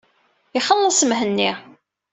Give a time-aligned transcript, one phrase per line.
[0.57, 1.51] Ixelleṣ Mhenni.